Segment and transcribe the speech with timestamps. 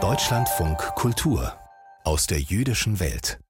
[0.00, 1.52] Deutschlandfunk Kultur
[2.04, 3.40] aus der jüdischen Welt.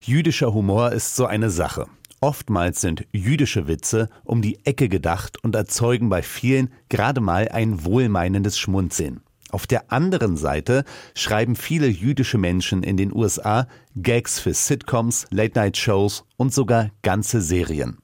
[0.00, 1.86] Jüdischer Humor ist so eine Sache.
[2.20, 7.84] Oftmals sind jüdische Witze um die Ecke gedacht und erzeugen bei vielen gerade mal ein
[7.84, 9.22] wohlmeinendes Schmunzeln.
[9.50, 10.84] Auf der anderen Seite
[11.16, 13.66] schreiben viele jüdische Menschen in den USA
[13.96, 17.98] Gags für Sitcoms, Late-Night-Shows und sogar ganze Serien.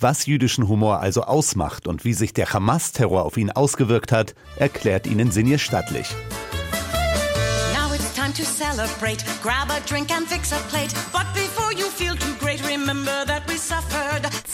[0.00, 5.06] Was jüdischen Humor also ausmacht und wie sich der Hamas-Terror auf ihn ausgewirkt hat, erklärt
[5.06, 6.14] Ihnen Sinje Stattlich
[8.20, 9.24] time to celebrate.
[9.42, 10.92] Grab a drink and fix a plate.
[11.12, 11.59] But before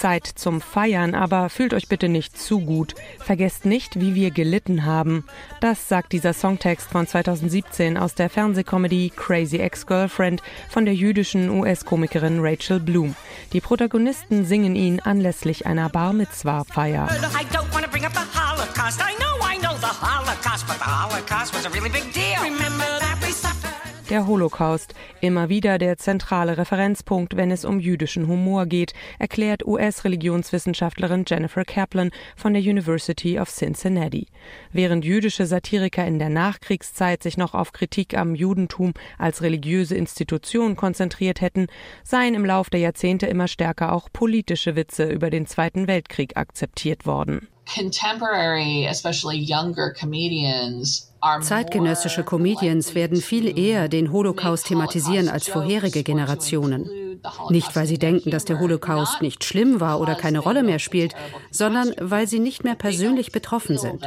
[0.06, 2.94] Zeit zum Feiern, aber fühlt euch bitte nicht zu gut.
[3.18, 5.24] Vergesst nicht, wie wir gelitten haben.
[5.60, 12.38] Das sagt dieser Songtext von 2017 aus der Fernsehkomödie Crazy Ex-Girlfriend von der jüdischen US-Komikerin
[12.38, 13.16] Rachel Bloom.
[13.52, 17.08] Die Protagonisten singen ihn anlässlich einer Bar Mitzvah-Feier.
[17.08, 17.42] I
[19.18, 22.40] know, I know the Holocaust, but the Holocaust was a really big deal.
[22.44, 23.05] Remember
[24.10, 31.24] der Holocaust, immer wieder der zentrale Referenzpunkt, wenn es um jüdischen Humor geht, erklärt US-Religionswissenschaftlerin
[31.26, 34.26] Jennifer Kaplan von der University of Cincinnati.
[34.72, 40.76] Während jüdische Satiriker in der Nachkriegszeit sich noch auf Kritik am Judentum als religiöse Institution
[40.76, 41.66] konzentriert hätten,
[42.04, 47.06] seien im Lauf der Jahrzehnte immer stärker auch politische Witze über den Zweiten Weltkrieg akzeptiert
[47.06, 47.48] worden.
[47.66, 56.88] Contemporary, especially younger comedians Zeitgenössische Comedians werden viel eher den Holocaust thematisieren als vorherige Generationen.
[57.50, 61.14] Nicht, weil sie denken, dass der Holocaust nicht schlimm war oder keine Rolle mehr spielt,
[61.50, 64.04] sondern weil sie nicht mehr persönlich betroffen sind.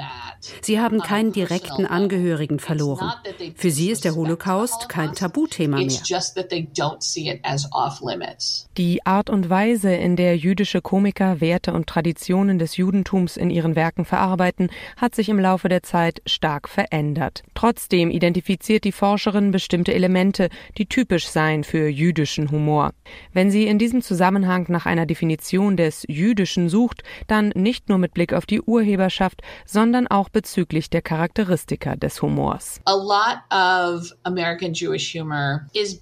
[0.61, 3.11] Sie haben keinen direkten Angehörigen verloren.
[3.55, 5.89] Für sie ist der Holocaust kein Tabuthema mehr.
[8.77, 13.75] Die Art und Weise, in der jüdische Komiker Werte und Traditionen des Judentums in ihren
[13.75, 17.08] Werken verarbeiten, hat sich im Laufe der Zeit stark verändert.
[17.53, 22.91] Trotzdem identifiziert die Forscherin bestimmte Elemente, die typisch seien für jüdischen Humor.
[23.33, 28.13] Wenn sie in diesem Zusammenhang nach einer Definition des Jüdischen sucht, dann nicht nur mit
[28.13, 32.81] Blick auf die Urheberschaft, sondern auch bezüglich der Charakteristika des Humors.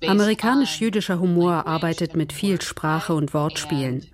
[0.08, 4.06] Amerikanisch-jüdischer Humor arbeitet mit viel Sprache und Wortspielen.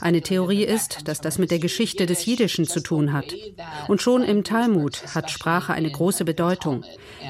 [0.00, 3.34] Eine Theorie ist, dass das mit der Geschichte des Jiddischen zu tun hat.
[3.88, 6.84] Und schon im Talmud hat Sprache eine große Bedeutung.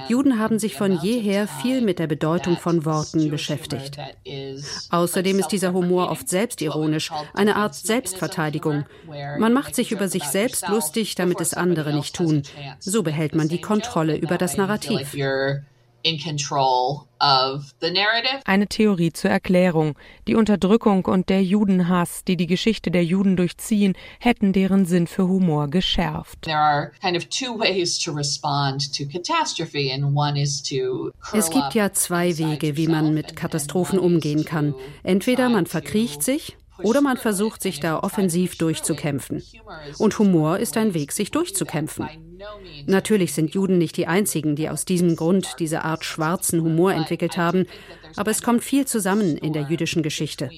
[0.09, 3.99] Juden haben sich von jeher viel mit der Bedeutung von Worten beschäftigt.
[4.91, 8.85] Außerdem ist dieser Humor oft selbstironisch, eine Art Selbstverteidigung.
[9.39, 12.43] Man macht sich über sich selbst lustig, damit es andere nicht tun.
[12.79, 15.15] So behält man die Kontrolle über das Narrativ
[16.03, 18.41] in control of the narrative.
[18.45, 19.97] Eine Theorie zur Erklärung.
[20.27, 25.29] Die Unterdrückung und der Judenhass, die die Geschichte der Juden durchziehen, hätten deren Sinn für
[25.29, 26.47] Humor geschärft.
[31.33, 34.75] Es gibt ja zwei Wege, wie man mit Katastrophen umgehen kann.
[35.03, 39.43] Entweder man verkriecht sich oder man versucht, sich da offensiv durchzukämpfen.
[39.99, 42.09] Und Humor ist ein Weg, sich durchzukämpfen.
[42.87, 47.37] Natürlich sind Juden nicht die einzigen, die aus diesem Grund diese Art schwarzen Humor entwickelt
[47.37, 47.67] haben,
[48.17, 50.51] aber es kommt viel zusammen in der jüdischen Geschichte.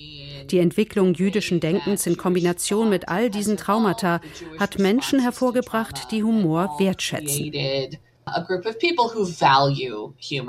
[0.51, 4.21] Die Entwicklung jüdischen Denkens in Kombination mit all diesen Traumata
[4.59, 7.53] hat Menschen hervorgebracht, die Humor wertschätzen.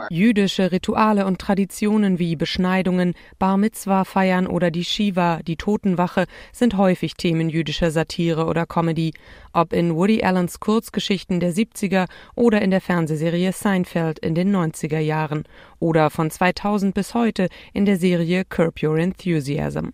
[0.09, 6.78] Jüdische Rituale und Traditionen wie Beschneidungen, Bar Mitzvah feiern oder die Shiva, die Totenwache, sind
[6.78, 9.13] häufig Themen jüdischer Satire oder Comedy,
[9.53, 15.00] ob in Woody Allens Kurzgeschichten der 70er oder in der Fernsehserie Seinfeld in den 90er
[15.00, 15.44] Jahren
[15.79, 19.94] oder von 2000 bis heute in der Serie Curb Your Enthusiasm.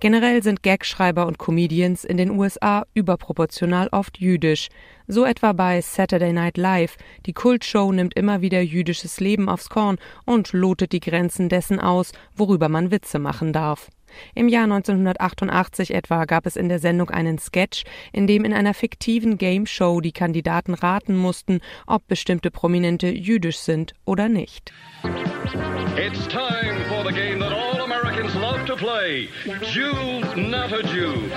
[0.00, 4.68] Generell sind Gagschreiber und Comedians in den USA überproportional oft jüdisch,
[5.06, 6.96] so etwa bei Saturday Night Live.
[7.26, 12.12] Die Kultshow nimmt immer wieder jüdisches Leben aufs Korn und lotet die Grenzen dessen aus,
[12.34, 13.90] worüber man Witze machen darf.
[14.34, 18.74] Im Jahr 1988 etwa gab es in der Sendung einen Sketch, in dem in einer
[18.74, 24.72] fiktiven Game Show die Kandidaten raten mussten, ob bestimmte Prominente jüdisch sind oder nicht.
[25.96, 27.45] It's time for the game
[28.76, 29.28] play.
[29.62, 31.30] Jew, not a Jew.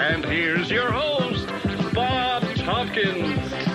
[0.00, 1.46] And here's your host,
[1.92, 3.67] Bob Tompkins.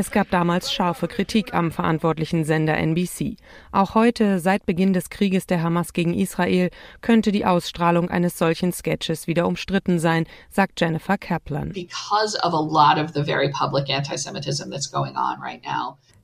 [0.00, 3.36] Es gab damals scharfe Kritik am verantwortlichen Sender NBC.
[3.70, 6.70] Auch heute, seit Beginn des Krieges der Hamas gegen Israel,
[7.02, 11.74] könnte die Ausstrahlung eines solchen Sketches wieder umstritten sein, sagt Jennifer Kaplan.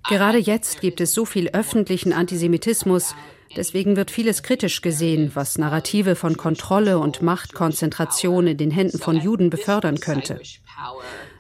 [0.08, 3.14] Gerade jetzt gibt es so viel öffentlichen Antisemitismus,
[3.54, 9.16] Deswegen wird vieles kritisch gesehen, was Narrative von Kontrolle und Machtkonzentration in den Händen von
[9.16, 10.40] Juden befördern könnte.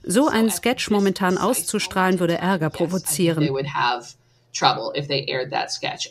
[0.08, 3.50] So ein Sketch momentan auszustrahlen, würde Ärger provozieren.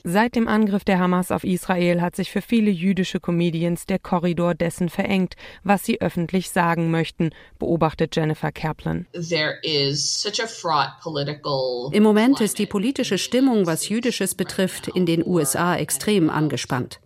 [0.03, 4.53] Seit dem Angriff der Hamas auf Israel hat sich für viele jüdische Comedians der Korridor
[4.53, 9.07] dessen verengt, was sie öffentlich sagen möchten, beobachtet Jennifer Kaplan.
[11.91, 16.99] Im Moment ist die politische Stimmung, was Jüdisches betrifft, in den USA extrem angespannt.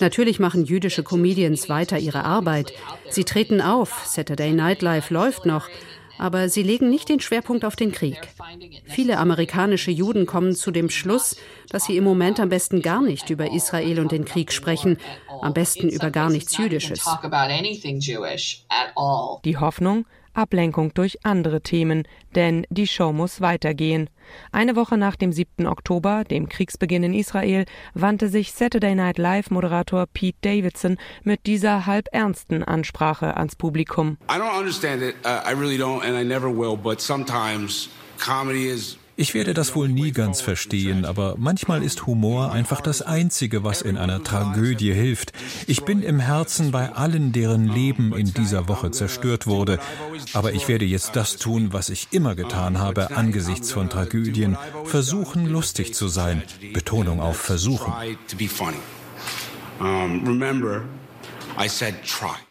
[0.00, 2.72] Natürlich machen jüdische Comedians weiter ihre Arbeit.
[3.08, 5.68] Sie treten auf, Saturday Night Live läuft noch,
[6.18, 8.18] aber sie legen nicht den Schwerpunkt auf den Krieg.
[8.84, 11.36] Viele amerikanische Juden kommen zu dem Schluss,
[11.70, 14.98] dass sie im Moment am besten gar nicht über Israel und den Krieg sprechen,
[15.40, 17.04] am besten über gar nichts Jüdisches.
[19.44, 20.06] Die Hoffnung,
[20.38, 22.04] Ablenkung durch andere Themen,
[22.34, 24.08] denn die Show muss weitergehen.
[24.52, 25.66] Eine Woche nach dem 7.
[25.66, 27.64] Oktober, dem Kriegsbeginn in Israel,
[27.94, 34.16] wandte sich Saturday Night Live Moderator Pete Davidson mit dieser halb ernsten Ansprache ans Publikum.
[34.30, 35.16] I don't understand it.
[35.24, 37.88] Uh, I really don't and I never will, but sometimes
[38.18, 43.02] comedy is ich werde das wohl nie ganz verstehen, aber manchmal ist Humor einfach das
[43.02, 45.32] Einzige, was in einer Tragödie hilft.
[45.66, 49.80] Ich bin im Herzen bei allen, deren Leben in dieser Woche zerstört wurde.
[50.34, 54.56] Aber ich werde jetzt das tun, was ich immer getan habe angesichts von Tragödien.
[54.84, 56.44] Versuchen, lustig zu sein.
[56.72, 57.92] Betonung auf versuchen.
[59.80, 60.84] remember,
[61.58, 62.47] I said try.